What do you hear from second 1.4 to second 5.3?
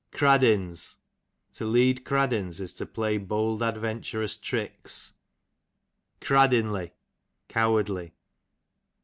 to lead craddins is to pilay bold adventurous tricks.